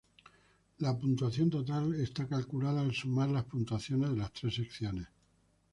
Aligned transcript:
La 0.79 0.97
puntuación 0.97 1.51
total 1.51 1.93
es 1.93 2.09
calculada 2.09 2.81
al 2.81 2.91
sumar 2.91 3.29
las 3.29 3.45
puntuaciones 3.45 4.09
de 4.09 4.15
las 4.17 4.33
tres 4.33 4.55
secciones. 4.55 5.07